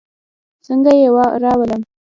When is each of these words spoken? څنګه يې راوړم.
څنګه 0.65 0.91
يې 0.99 1.07
راوړم. 1.43 1.81